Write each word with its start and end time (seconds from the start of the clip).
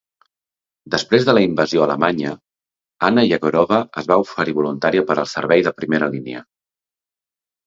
Després 0.93 1.25
de 1.27 1.33
la 1.37 1.43
invasió 1.47 1.83
alemanya, 1.85 2.31
Anna 3.09 3.25
Yegorova 3.27 3.83
es 4.03 4.09
va 4.13 4.19
oferir 4.25 4.57
voluntària 4.61 5.05
per 5.13 5.19
al 5.25 5.31
servei 5.35 5.65
de 5.69 5.75
primera 5.83 6.11
línia. 6.19 6.43